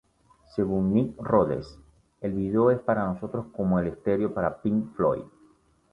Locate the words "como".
3.55-3.77